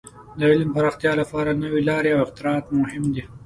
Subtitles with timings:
[0.37, 3.23] د علم د پراختیا لپاره نوې لارې او اختراعات مهم دي.